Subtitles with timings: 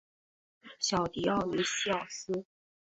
[0.79, 2.43] 小狄奥尼西奥斯。